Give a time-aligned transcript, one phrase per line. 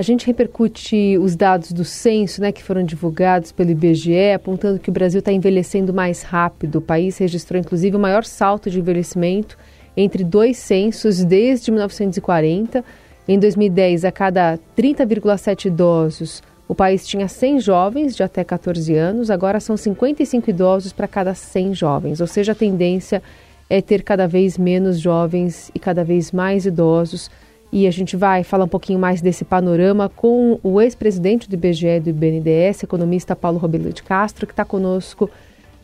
[0.00, 4.88] A gente repercute os dados do censo, né, que foram divulgados pelo IBGE, apontando que
[4.88, 6.76] o Brasil está envelhecendo mais rápido.
[6.76, 9.58] O país registrou, inclusive, o maior salto de envelhecimento
[9.94, 12.82] entre dois censos desde 1940.
[13.28, 19.30] Em 2010, a cada 30,7 idosos, o país tinha 100 jovens de até 14 anos,
[19.30, 23.22] agora são 55 idosos para cada 100 jovens, ou seja, a tendência
[23.68, 27.30] é ter cada vez menos jovens e cada vez mais idosos
[27.72, 31.86] e a gente vai falar um pouquinho mais desse panorama com o ex-presidente do IBGE
[31.86, 35.30] e do IBNDES, economista Paulo Robelo de Castro, que está conosco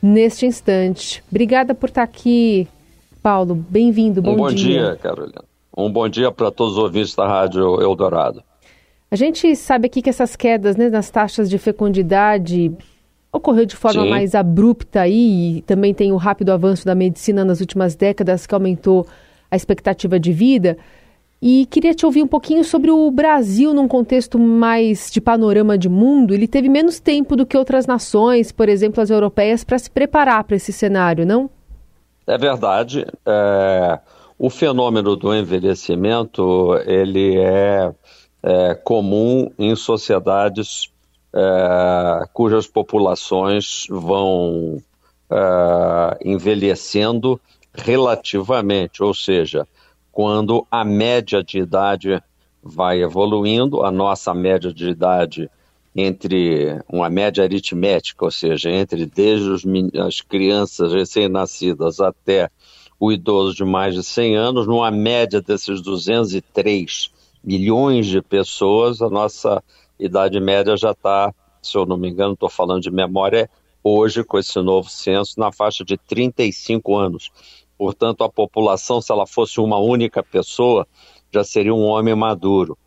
[0.03, 1.23] neste instante.
[1.31, 2.67] Obrigada por estar aqui,
[3.23, 3.55] Paulo.
[3.55, 4.21] Bem-vindo.
[4.21, 4.57] Bom, um bom dia.
[4.57, 5.45] dia, Carolina.
[5.77, 8.43] Um bom dia para todos os ouvintes da Rádio Eldorado.
[9.11, 12.73] A gente sabe aqui que essas quedas né, nas taxas de fecundidade
[13.33, 14.11] ocorreu de forma Sim.
[14.11, 18.55] mais abrupta aí, e também tem o rápido avanço da medicina nas últimas décadas que
[18.55, 19.07] aumentou
[19.51, 20.77] a expectativa de vida.
[21.41, 25.89] E queria te ouvir um pouquinho sobre o Brasil num contexto mais de panorama de
[25.89, 26.33] mundo.
[26.33, 30.45] Ele teve menos tempo do que outras nações, por exemplo, as europeias, para se preparar
[30.45, 31.51] para esse cenário, não?
[32.27, 33.07] É verdade.
[33.25, 33.99] É...
[34.39, 37.91] O fenômeno do envelhecimento ele é,
[38.43, 40.91] é comum em sociedades
[41.35, 44.83] é, cujas populações vão
[45.31, 47.41] é, envelhecendo
[47.75, 49.67] relativamente, ou seja,
[50.17, 52.23] quando a média de idade
[52.63, 55.51] vai evoluindo, a nossa média de idade
[55.95, 59.63] entre uma média aritmética, ou seja, entre desde os,
[60.07, 62.49] as crianças recém-nascidas até
[62.99, 67.11] o idoso de mais de 100 anos, numa média desses 203
[67.45, 69.63] milhões de pessoas, a nossa
[70.01, 73.51] idade média já está, se eu não me engano, estou falando de memória,
[73.85, 77.31] hoje, com esse novo censo, na faixa de 35 anos.
[77.77, 80.87] Portanto, a população, se ela fosse uma única pessoa,
[81.33, 82.79] já seria um homem maduro.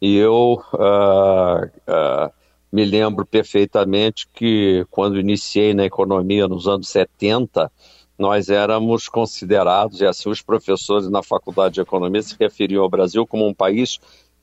[0.00, 2.32] E eu uh, uh,
[2.72, 7.70] me lembro perfeitamente que, quando iniciei na economia nos anos 70,
[8.18, 13.26] nós éramos considerados, e assim os professores na Faculdade de Economia se referiam ao Brasil
[13.26, 14.00] como um país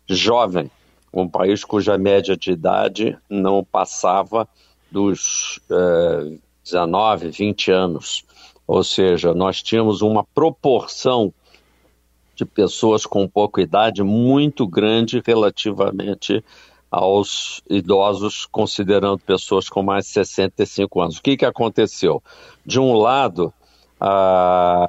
[0.08, 0.72] jovem,
[1.14, 4.48] um país cuja média de idade não passava
[4.92, 8.24] dos uh, 19, 20 anos.
[8.70, 11.34] Ou seja, nós tínhamos uma proporção
[12.36, 16.46] de pessoas com pouca idade muito grande relativamente
[16.92, 21.18] aos idosos, considerando pessoas com mais de 65 anos.
[21.18, 22.22] O que, que aconteceu?
[22.64, 23.52] De um lado,
[24.00, 24.88] ah,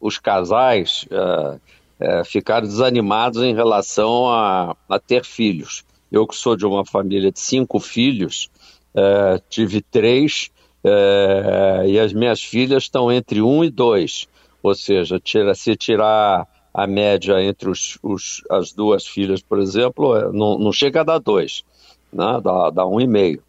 [0.00, 1.56] os casais ah,
[2.00, 5.84] ah, ficaram desanimados em relação a, a, ter filhos.
[6.10, 8.50] Eu que sou de uma família de cinco filhos,
[8.92, 10.50] eh, tive três
[10.84, 14.28] é, e as minhas filhas estão entre um e dois,
[14.62, 20.16] ou seja, tira, se tirar a média entre os, os, as duas filhas, por exemplo,
[20.16, 21.64] é, não, não chega a dar dois,
[22.12, 22.40] né?
[22.42, 23.42] dá, dá um e meio.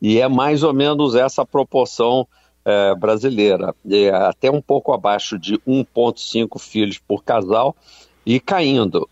[0.00, 2.26] E é mais ou menos essa proporção
[2.64, 7.76] é, brasileira, é até um pouco abaixo de 1,5 filhos por casal
[8.24, 9.08] e caindo.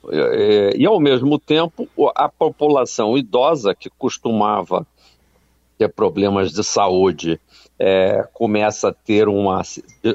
[0.74, 4.86] E, ao mesmo tempo, a população idosa, que costumava
[5.78, 7.40] ter problemas de saúde,
[7.78, 9.62] é, começa a ter uma,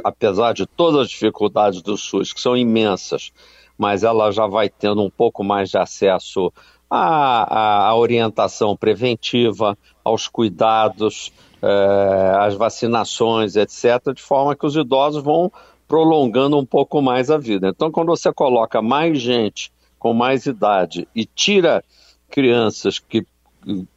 [0.03, 3.31] apesar de todas as dificuldades do SUS, que são imensas,
[3.77, 6.51] mas ela já vai tendo um pouco mais de acesso
[6.89, 15.23] à, à orientação preventiva, aos cuidados, é, às vacinações, etc., de forma que os idosos
[15.23, 15.51] vão
[15.87, 17.69] prolongando um pouco mais a vida.
[17.69, 21.83] Então, quando você coloca mais gente com mais idade e tira
[22.29, 23.25] crianças que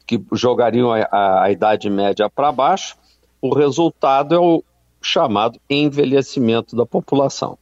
[0.05, 2.95] que jogariam a, a, idade média para baixo,
[3.41, 4.63] o resultado é o
[5.01, 7.57] chamado envelhecimento da população.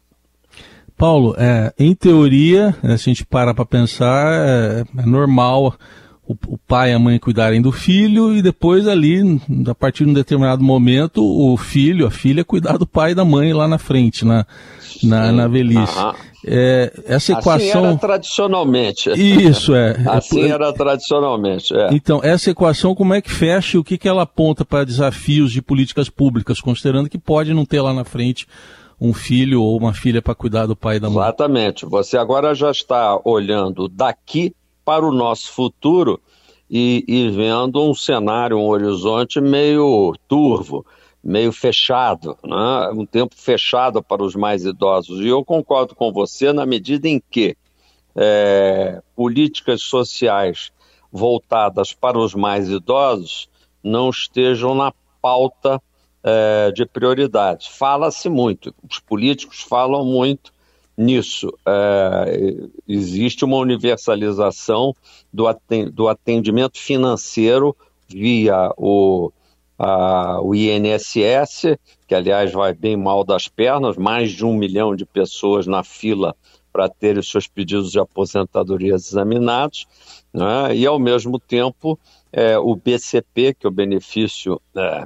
[0.95, 5.75] Paulo, é, em teoria, se a gente para para pensar, é, é normal
[6.27, 10.11] o, o, pai e a mãe cuidarem do filho e depois ali, a partir de
[10.11, 13.77] um determinado momento, o filho, a filha, cuidar do pai e da mãe lá na
[13.77, 14.45] frente, na,
[15.03, 15.97] na, na velhice.
[16.45, 17.55] É, essa equação.
[17.55, 19.09] Assim era tradicionalmente.
[19.11, 19.95] Isso, é.
[20.07, 21.73] assim era tradicionalmente.
[21.75, 21.89] É.
[21.93, 25.51] Então, essa equação, como é que fecha e o que, que ela aponta para desafios
[25.51, 28.47] de políticas públicas, considerando que pode não ter lá na frente
[28.99, 31.23] um filho ou uma filha para cuidar do pai e da mãe?
[31.23, 31.85] Exatamente.
[31.85, 34.53] Você agora já está olhando daqui
[34.83, 36.19] para o nosso futuro
[36.69, 40.85] e, e vendo um cenário, um horizonte meio turvo
[41.23, 42.89] meio fechado, né?
[42.93, 45.21] um tempo fechado para os mais idosos.
[45.21, 47.55] E eu concordo com você na medida em que
[48.15, 50.71] é, políticas sociais
[51.11, 53.47] voltadas para os mais idosos
[53.81, 54.91] não estejam na
[55.21, 55.81] pauta
[56.21, 57.67] é, de prioridades.
[57.67, 60.52] Fala-se muito, os políticos falam muito
[60.97, 61.51] nisso.
[61.65, 64.95] É, existe uma universalização
[65.31, 67.75] do atendimento financeiro
[68.07, 69.31] via o,
[69.77, 75.05] a, o INSS, que aliás vai bem mal das pernas, mais de um milhão de
[75.05, 76.35] pessoas na fila
[76.71, 79.85] para ter os seus pedidos de aposentadoria examinados,
[80.33, 80.75] né?
[80.75, 81.99] e ao mesmo tempo
[82.31, 85.05] é, o BCP, que é o benefício, é,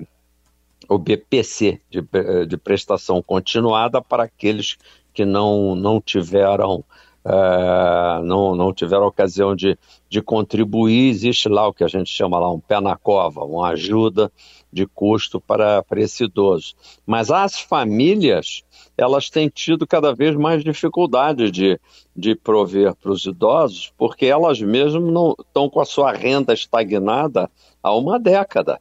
[0.88, 2.02] o BPC, de,
[2.48, 4.78] de prestação continuada para aqueles
[5.18, 6.86] que não, não tiveram
[7.26, 9.78] é, não, não tiveram ocasião de,
[10.08, 13.70] de contribuir, existe lá o que a gente chama lá um pé na cova, uma
[13.70, 14.32] ajuda
[14.72, 16.76] de custo para, para esse idoso.
[17.04, 18.64] Mas as famílias,
[18.96, 21.80] elas têm tido cada vez mais dificuldade de,
[22.16, 27.50] de prover para os idosos, porque elas mesmas não estão com a sua renda estagnada
[27.82, 28.80] há uma década.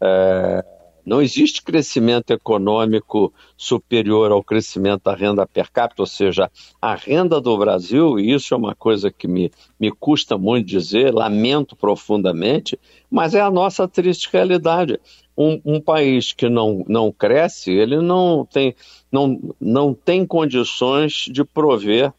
[0.00, 0.64] É,
[1.04, 7.40] não existe crescimento econômico superior ao crescimento da renda per capita, ou seja, a renda
[7.40, 12.78] do Brasil, e isso é uma coisa que me, me custa muito dizer, lamento profundamente,
[13.10, 14.98] mas é a nossa triste realidade.
[15.36, 18.74] Um, um, país que não, não cresce, ele não tem,
[19.10, 22.12] não, não tem condições de prover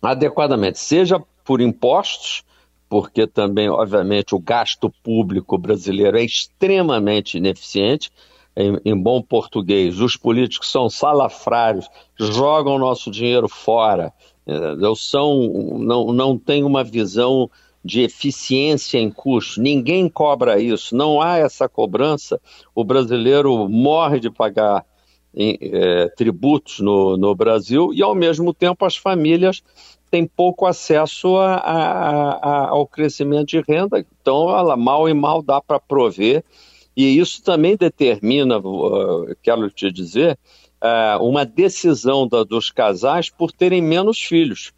[0.00, 2.44] adequadamente, seja por impostos,
[2.88, 8.10] porque também, obviamente, o gasto público brasileiro é extremamente ineficiente.
[8.56, 11.88] Em, em, bom português, os políticos são salafrários,
[12.18, 14.12] jogam nosso dinheiro fora,
[14.44, 14.96] entendeu?
[14.96, 17.48] são, não, não têm uma visão
[17.84, 22.40] de eficiência em custo, ninguém cobra isso, não há essa cobrança,
[22.74, 24.84] o brasileiro morre de pagar
[25.32, 29.62] em, é, tributos no, no Brasil e, ao mesmo tempo, as famílias
[30.10, 35.42] tem pouco acesso a, a, a, ao crescimento de renda, então ela mal e mal
[35.42, 36.44] dá para prover,
[36.96, 40.38] e isso também determina, uh, quero te dizer,
[40.82, 44.72] uh, uma decisão da, dos casais por terem menos filhos.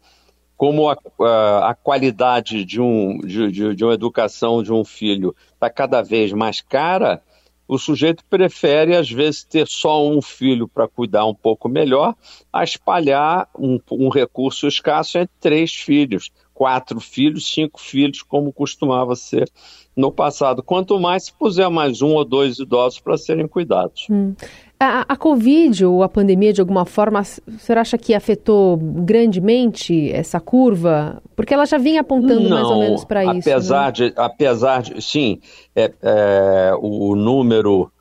[0.55, 5.35] Como a, uh, a qualidade de, um, de, de, de uma educação de um filho
[5.53, 7.23] está cada vez mais cara,
[7.71, 12.13] o sujeito prefere, às vezes, ter só um filho para cuidar um pouco melhor,
[12.51, 19.15] a espalhar um, um recurso escasso entre três filhos, quatro filhos, cinco filhos, como costumava
[19.15, 19.49] ser
[19.97, 20.61] no passado.
[20.61, 24.05] Quanto mais se puser mais um ou dois idosos para serem cuidados.
[24.11, 24.35] Hum.
[24.79, 30.39] A, a Covid ou a pandemia, de alguma forma, você acha que afetou grandemente essa
[30.39, 31.19] curva?
[31.35, 33.49] Porque ela já vinha apontando Não, mais ou menos para isso.
[33.49, 33.91] Apesar né?
[33.91, 35.39] de, apesar de, sim,
[35.75, 37.91] é, é, o número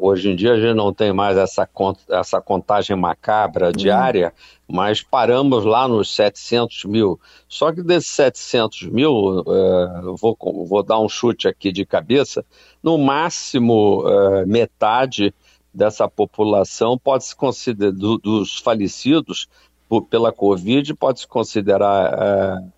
[0.00, 1.68] hoje em dia a gente não tem mais essa,
[2.10, 3.72] essa contagem macabra uhum.
[3.72, 4.32] diária,
[4.68, 4.76] uhum.
[4.76, 7.18] mas paramos lá nos 700 mil.
[7.48, 12.44] Só que desses 700 mil, é, vou, vou dar um chute aqui de cabeça,
[12.82, 15.34] no máximo é, metade
[15.72, 19.48] dessa população pode se considerar, do, dos falecidos
[19.88, 22.77] por, pela Covid, pode se considerar é,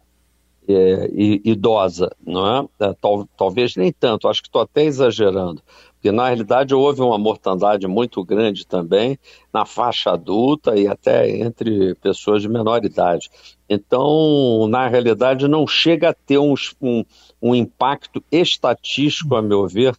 [0.74, 1.08] é,
[1.44, 2.86] idosa, não é?
[2.86, 2.94] é?
[3.00, 5.62] Tal, talvez nem tanto, acho que estou até exagerando,
[5.94, 9.18] porque na realidade houve uma mortandade muito grande também
[9.52, 13.30] na faixa adulta e até entre pessoas de menor idade.
[13.68, 17.04] Então, na realidade, não chega a ter um, um,
[17.40, 19.94] um impacto estatístico, a meu ver,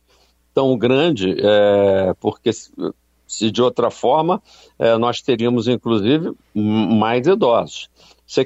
[0.53, 4.41] tão grande, é, porque se de outra forma
[4.77, 7.89] é, nós teríamos inclusive mais idosos.
[8.27, 8.45] Se,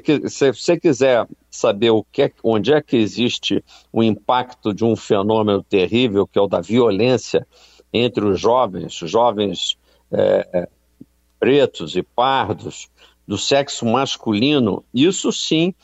[0.52, 5.62] você quiser saber o que é, onde é que existe o impacto de um fenômeno
[5.62, 7.46] terrível, que é o da violência
[7.92, 9.76] entre os jovens, jovens
[10.12, 10.68] é, é
[11.38, 12.88] pretos e pardos,
[13.26, 15.74] do sexo masculino, isso sim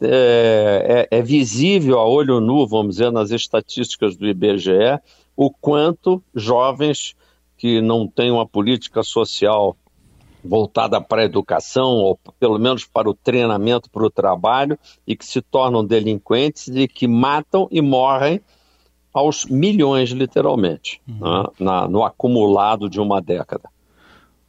[0.00, 5.00] é, é, é, visível a olho nu, vamos dizer, nas estatísticas do IBGE,
[5.36, 7.16] o quanto jovens
[7.56, 9.76] que não têm uma política social
[10.44, 15.24] voltada para a educação, ou pelo menos para o treinamento, para o trabalho, e que
[15.24, 18.40] se tornam delinquentes e que matam e morrem
[19.12, 21.18] aos milhões, literalmente, uhum.
[21.20, 23.68] né, na, no acumulado de uma década.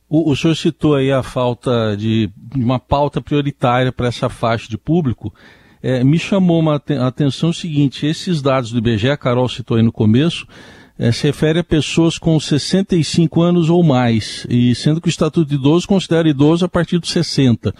[0.09, 4.77] O, o senhor citou aí a falta de uma pauta prioritária para essa faixa de
[4.77, 5.33] público
[5.85, 9.77] é, me chamou uma a atenção o seguinte: esses dados do IBGE, a Carol citou
[9.77, 10.47] aí no começo,
[10.97, 15.49] é, se refere a pessoas com 65 anos ou mais, e sendo que o Estatuto
[15.49, 17.73] de Idoso considera idoso a partir dos 60.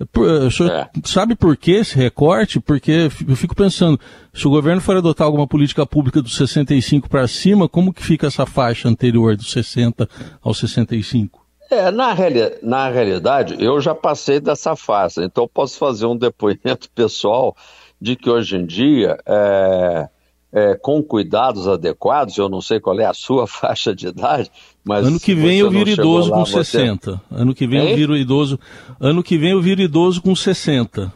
[0.00, 0.88] O senhor é.
[1.04, 2.60] sabe por que esse recorte?
[2.60, 3.98] Porque eu fico pensando,
[4.32, 8.28] se o governo for adotar alguma política pública dos 65 para cima, como que fica
[8.28, 10.08] essa faixa anterior dos 60
[10.40, 11.44] aos 65?
[11.70, 16.88] É, na, reali na realidade, eu já passei dessa fase, então posso fazer um depoimento
[16.94, 17.56] pessoal
[18.00, 20.08] de que hoje em dia é,
[20.52, 24.50] é, com cuidados adequados, eu não sei qual é a sua faixa de idade,
[24.84, 26.64] mas ano que vem eu viro idoso lá, com você...
[26.64, 27.20] 60.
[27.30, 27.90] Ano que vem hein?
[27.90, 28.58] eu viro idoso.
[28.98, 31.12] Ano que vem eu viro idoso com 60.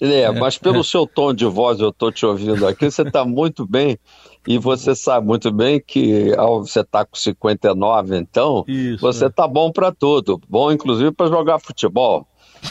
[0.00, 0.82] É, é mas pelo é.
[0.84, 3.98] seu tom de voz eu estou te ouvindo aqui, você está muito bem
[4.46, 9.44] e você sabe muito bem que ao você está com 59, então Isso, você está
[9.44, 9.48] é.
[9.48, 12.26] bom para tudo, bom inclusive para jogar futebol.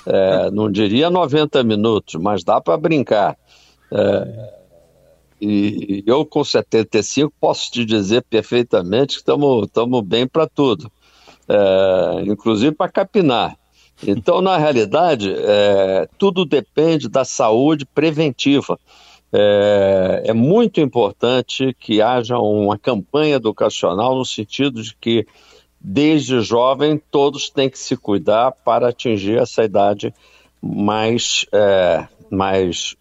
[0.06, 3.38] É, não diria 90 minutos, mas dá para brincar.
[3.92, 4.57] É,
[5.40, 10.92] e eu com 75 posso te dizer perfeitamente que estamos bem para tudo,
[11.48, 13.58] é, inclusive para capinar.
[14.06, 18.80] Então, na realidade, é, tudo depende da saúde preventiva.
[19.34, 25.28] É, é, muito importante que haja uma campanha educacional no sentido de que,
[25.82, 30.14] desde jovem, todos têm que se cuidar para atingir essa idade
[30.62, 32.96] mais, é, mais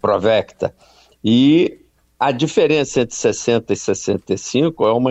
[0.00, 0.74] provecta.
[1.24, 1.80] E
[2.20, 5.10] a diferença entre 60 e 65 é uma,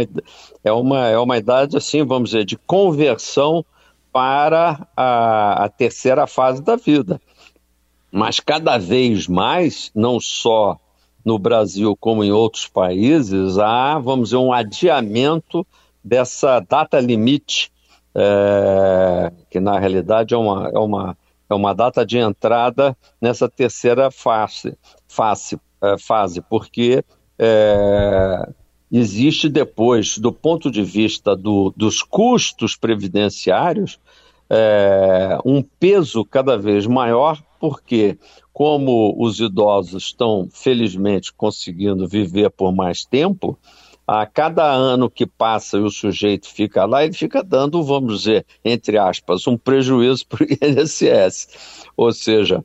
[0.64, 3.66] é uma, é uma idade, assim, vamos dizer, de conversão
[4.12, 7.20] para a, a terceira fase da vida.
[8.12, 10.78] Mas cada vez mais, não só
[11.26, 15.66] no Brasil como em outros países, há, vamos dizer, um adiamento
[16.04, 17.72] dessa data limite,
[18.14, 21.18] é, que na realidade é uma, é, uma,
[21.50, 24.78] é uma data de entrada nessa terceira fase,
[25.08, 27.04] fase, é, fase porque
[27.38, 28.50] é,
[28.92, 34.00] existe depois, do ponto de vista do, dos custos previdenciários,
[34.50, 38.18] é, um peso cada vez maior, porque,
[38.52, 43.58] como os idosos estão felizmente conseguindo viver por mais tempo,
[44.06, 48.46] a cada ano que passa e o sujeito fica lá, ele fica dando, vamos dizer,
[48.64, 51.88] entre aspas, um prejuízo para o INSS.
[51.96, 52.64] Ou seja,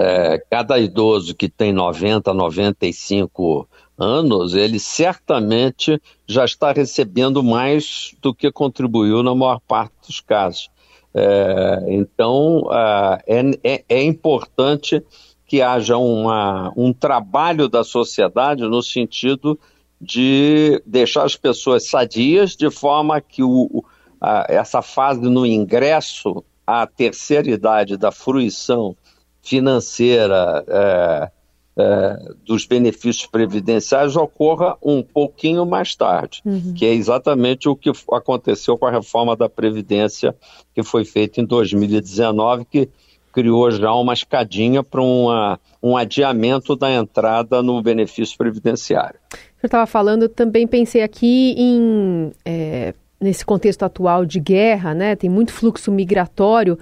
[0.00, 8.34] é, cada idoso que tem 90, 95 anos, ele certamente já está recebendo mais do
[8.34, 10.70] que contribuiu na maior parte dos casos.
[11.12, 12.66] É, então,
[13.26, 15.04] é, é, é, importante
[15.46, 19.58] que haja uma, um trabalho da sociedade no sentido
[20.00, 23.84] de deixar as pessoas sadias, de forma que o,
[24.18, 28.96] a, essa fase no ingresso à terceira idade da fruição
[29.42, 31.30] financeira é,
[31.76, 36.74] é, dos benefícios previdenciais ocorra um pouquinho mais tarde, uhum.
[36.74, 40.34] que é exatamente o que aconteceu com a reforma da Previdência
[40.74, 42.88] que foi feita em 2019, que
[43.32, 49.18] criou já uma escadinha para um adiamento da entrada no benefício previdenciário.
[49.62, 55.14] Eu estava falando, também pensei aqui em, é, nesse contexto atual de guerra, né?
[55.14, 56.78] Tem muito fluxo migratório.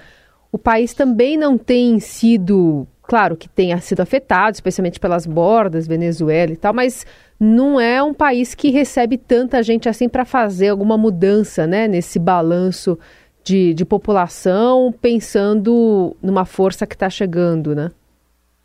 [0.50, 6.52] O país também não tem sido Claro que tenha sido afetado, especialmente pelas bordas, Venezuela
[6.52, 7.06] e tal, mas
[7.40, 12.18] não é um país que recebe tanta gente assim para fazer alguma mudança né, nesse
[12.18, 12.98] balanço
[13.42, 17.90] de, de população, pensando numa força que está chegando, né?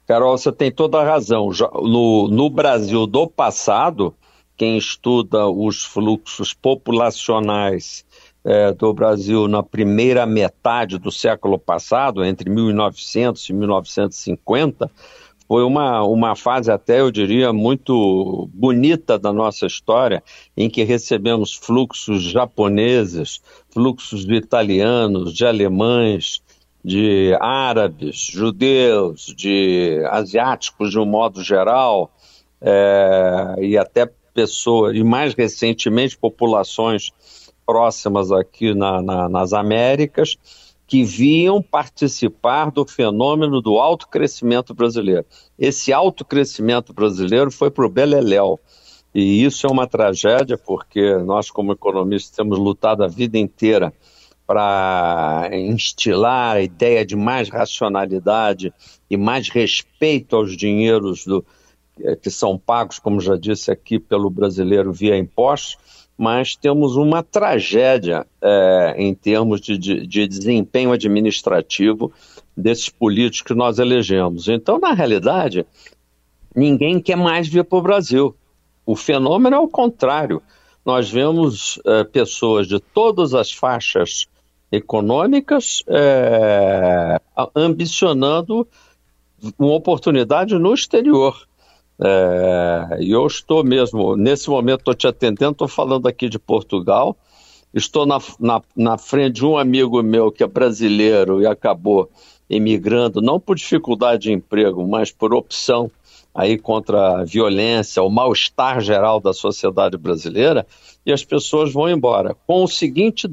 [0.06, 1.50] Carol, você tem toda a razão.
[1.82, 4.14] No, no Brasil do passado,
[4.58, 8.04] quem estuda os fluxos populacionais
[8.44, 14.92] é, do Brasil na primeira metade do século passado, entre 1900 e 1950,
[15.48, 20.24] foi uma, uma fase até, eu diria, muito bonita da nossa história,
[20.56, 26.42] em que recebemos fluxos japoneses, fluxos de italianos, de alemães,
[26.84, 32.12] de árabes, judeus, de asiáticos de um modo geral,
[32.62, 37.12] é, e até pessoas, e mais recentemente populações
[37.66, 40.38] próximas aqui na, na, nas Américas,
[40.86, 45.26] que viam participar do fenômeno do alto crescimento brasileiro.
[45.58, 48.60] Esse alto crescimento brasileiro foi para o Beleléu.
[49.16, 53.94] E isso é uma tragédia, porque nós, como economistas, temos lutado a vida inteira
[54.46, 58.74] para instilar a ideia de mais racionalidade
[59.10, 61.46] e mais respeito aos dinheiros do,
[62.22, 65.78] que são pagos, como já disse aqui, pelo brasileiro via impostos
[66.18, 72.12] mas temos uma tragédia é, em termos de, de, de, desempenho administrativo
[72.56, 74.48] desses políticos que nós elegemos.
[74.48, 75.66] Então, na realidade,
[76.56, 78.36] ninguém quer mais vir para o Brasil.
[78.86, 80.42] O fenômeno é o contrário.
[80.86, 84.28] Nós vemos é, pessoas de todas as faixas
[84.72, 87.20] econômicas é,
[87.56, 88.68] ambicionando
[89.58, 91.48] uma oportunidade no exterior.
[92.02, 97.16] É, eu estou mesmo, nesse momento estou te atendendo, estou falando aqui de Portugal,
[97.74, 102.10] estou na, na, na frente de um amigo meu que é brasileiro e acabou
[102.50, 105.90] emigrando, não por dificuldade de emprego, mas por opção
[106.34, 110.66] aí contra a violência, o mal-estar geral da sociedade brasileira,
[111.06, 112.36] e as pessoas vão embora.
[112.48, 113.30] Com o seguinte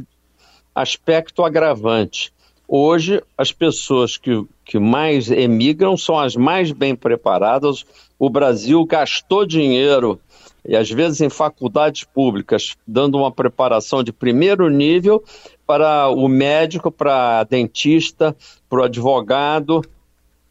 [0.74, 2.32] aspecto agravante:
[2.68, 7.84] hoje, as pessoas que, que mais emigram são as mais bem preparadas.
[8.20, 10.20] O Brasil gastou dinheiro,
[10.62, 15.24] e às vezes em faculdades públicas, dando uma preparação de primeiro nível
[15.66, 18.36] para o médico, para dentista,
[18.68, 19.82] para o advogado,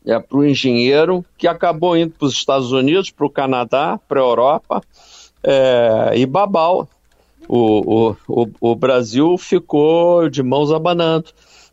[0.03, 4.19] é, para o engenheiro, que acabou indo para os Estados Unidos, para o Canadá, para
[4.19, 4.81] a Europa
[5.43, 6.89] é, e babau.
[7.47, 11.29] O, o, o, Brasil ficou de mãos abanando,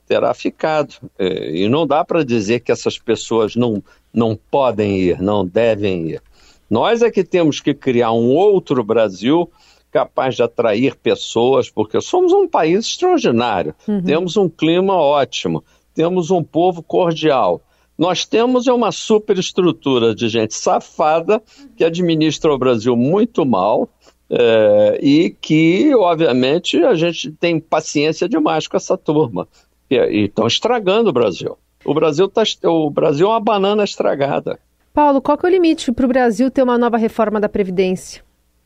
[0.06, 0.94] terá ficado.
[1.18, 3.82] É, e não dá para dizer que essas pessoas não,
[4.16, 6.22] não podem ir, não devem ir.
[6.70, 9.48] Nós é que temos que criar um outro Brasil
[9.92, 14.02] capaz de atrair pessoas, porque somos um país extraordinário, uhum.
[14.02, 15.62] temos um clima ótimo,
[15.94, 17.60] temos um povo cordial.
[17.96, 21.42] Nós temos é uma superestrutura de gente safada
[21.76, 23.88] que administra o Brasil muito mal
[24.28, 29.48] é, e que, obviamente, a gente tem paciência demais com essa turma.
[29.88, 31.56] E estão estragando o Brasil.
[31.86, 34.58] O Brasil, tá, o Brasil é uma banana estragada.
[34.92, 38.24] Paulo, qual que é o limite para o Brasil ter uma nova reforma da Previdência?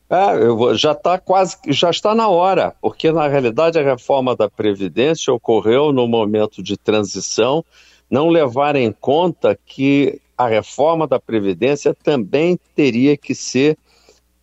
[0.09, 4.49] É, vou, já está quase, já está na hora, porque na realidade a reforma da
[4.49, 7.63] Previdência ocorreu no momento de transição,
[8.09, 13.77] não levar em conta que a reforma da Previdência também teria que ser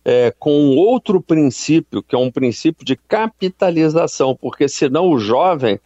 [0.03, 5.79] é, com outro princípio, que é um princípio de capitalização, porque senão o jovem,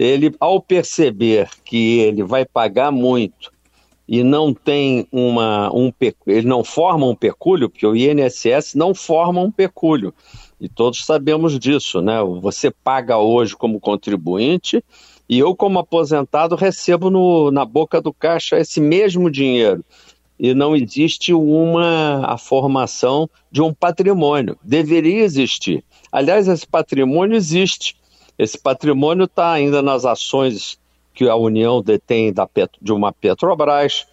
[0.00, 3.52] ele, ao perceber que ele vai pagar muito
[4.08, 5.92] e não tem uma um
[6.26, 10.14] ele não forma um pecúlio, porque o INSS não forma um pecúlio.
[10.58, 12.22] E todos sabemos disso, né?
[12.40, 14.82] Você paga hoje como contribuinte
[15.28, 19.84] e eu como aposentado recebo no, na boca do caixa esse mesmo dinheiro.
[20.38, 24.56] E não existe uma a formação de um patrimônio.
[24.64, 25.84] Deveria existir.
[26.10, 27.99] Aliás, esse patrimônio existe.
[28.40, 30.80] Esse patrimônio está ainda nas ações
[31.12, 32.48] que a União detém da,
[32.80, 34.06] de uma Petrobras,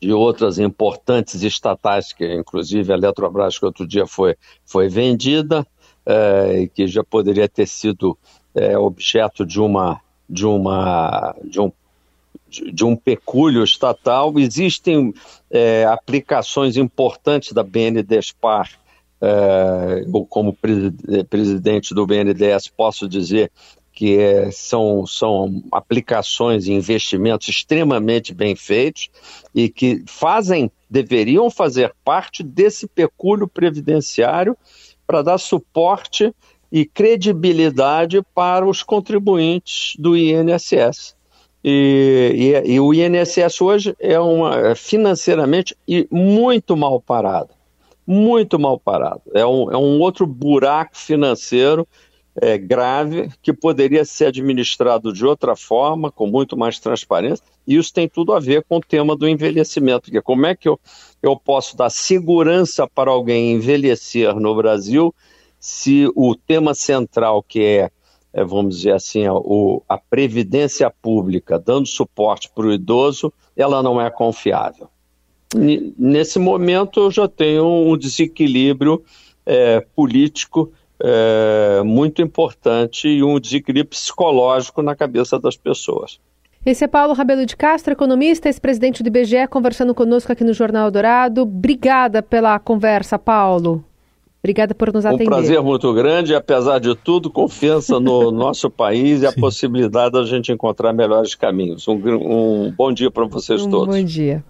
[0.00, 5.66] de outras importantes estatais, que inclusive a Eletrobras, que outro dia foi, foi vendida,
[6.06, 8.16] é, que já poderia ter sido
[8.54, 11.72] é, objeto de uma de uma de um
[12.48, 15.12] de um pecúlio estatal, existem
[15.50, 18.70] é, aplicações importantes da BNDESPAR,
[19.24, 20.56] é, eu como
[21.28, 23.50] presidente do BNDES posso dizer
[23.92, 29.08] que é, são, são aplicações e investimentos extremamente bem feitos
[29.54, 34.56] e que fazem, deveriam fazer parte desse pecúlio previdenciário
[35.06, 36.34] para dar suporte
[36.72, 41.14] e credibilidade para os contribuintes do INSS.
[41.62, 45.76] E, e, e o INSS hoje é uma, é financeiramente
[46.10, 47.50] muito mal parado.
[48.06, 49.22] Muito mal parado.
[49.32, 51.86] É um, é um outro buraco financeiro
[52.40, 57.92] é, grave que poderia ser administrado de outra forma, com muito mais transparência, e isso
[57.92, 60.78] tem tudo a ver com o tema do envelhecimento, porque como é que eu,
[61.22, 65.14] eu posso dar segurança para alguém envelhecer no Brasil
[65.58, 67.90] se o tema central, que é,
[68.32, 74.00] é vamos dizer assim, o, a previdência pública dando suporte para o idoso, ela não
[74.00, 74.88] é confiável.
[75.54, 79.02] Nesse momento eu já tenho um desequilíbrio
[79.46, 86.18] é, político é, muito importante e um desequilíbrio psicológico na cabeça das pessoas.
[86.64, 90.90] Esse é Paulo Rabelo de Castro, economista, ex-presidente do IBGE, conversando conosco aqui no Jornal
[90.90, 91.42] Dourado.
[91.42, 93.84] Obrigada pela conversa, Paulo.
[94.42, 95.24] Obrigada por nos atender.
[95.24, 100.24] Um prazer muito grande, apesar de tudo, confiança no nosso país e a possibilidade da
[100.24, 101.86] gente encontrar melhores caminhos.
[101.86, 103.94] Um, um bom dia para vocês um todos.
[103.94, 104.42] Bom dia.